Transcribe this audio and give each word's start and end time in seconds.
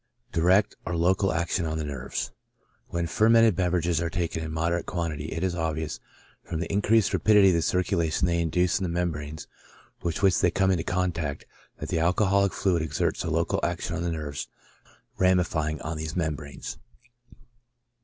Direct 0.31 0.75
or 0.83 0.97
local 0.97 1.31
action 1.31 1.63
on 1.67 1.77
the 1.77 1.83
Nerves.— 1.83 2.31
When 2.89 3.05
fermented 3.05 3.55
beverages 3.55 4.01
are 4.01 4.09
taken 4.09 4.43
in 4.43 4.51
moderate 4.51 4.87
quantity, 4.87 5.25
it 5.25 5.43
is 5.43 5.53
obvious, 5.53 5.99
from 6.43 6.59
the 6.59 6.73
increased 6.73 7.13
rapidity 7.13 7.49
of 7.49 7.53
the 7.53 7.61
circulation 7.61 8.25
they 8.25 8.41
induce 8.41 8.79
in 8.79 8.83
the 8.83 8.89
membranes 8.89 9.45
with 10.01 10.23
which 10.23 10.39
they 10.41 10.49
come 10.49 10.71
into 10.71 10.83
contact, 10.83 11.45
that 11.77 11.89
the 11.89 11.99
alcoholic 11.99 12.51
fluid 12.51 12.81
exerts 12.81 13.23
a 13.23 13.29
local 13.29 13.59
action 13.61 13.95
on 13.95 14.01
the 14.01 14.09
nerves 14.09 14.47
rami 15.19 15.43
fying 15.43 15.79
on 15.83 15.97
these 15.97 16.15
membranes. 16.15 16.79